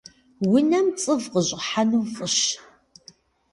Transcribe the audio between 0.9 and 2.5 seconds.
цӏыв къыщӏыхьэну фӏыщ.